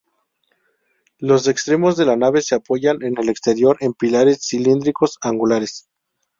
Los 1.19 1.47
extremos 1.47 1.95
de 1.95 2.05
la 2.07 2.15
nave 2.15 2.41
se 2.41 2.55
apoyan 2.55 3.03
en 3.03 3.13
el 3.19 3.29
exterior 3.29 3.77
en 3.81 3.93
pilares 3.93 4.39
cilíndricos 4.41 5.19
angulares. 5.21 5.87